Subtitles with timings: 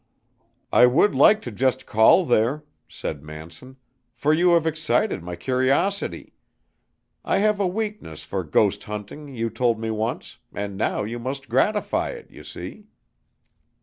[0.73, 3.75] "I would like to just call there," said Manson,
[4.15, 6.33] "for you have excited my curiosity.
[7.23, 11.49] I have a weakness for ghost hunting, you told me once, and now you must
[11.49, 12.87] gratify it, you see."